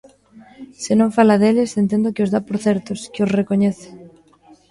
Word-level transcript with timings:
Se 0.83 0.93
non 0.99 1.13
fala 1.17 1.39
deles, 1.41 1.71
entendo 1.83 2.13
que 2.15 2.23
os 2.25 2.33
dá 2.33 2.39
por 2.47 2.57
certos, 2.67 2.99
que 3.13 3.23
os 3.25 3.33
recoñece. 3.39 3.89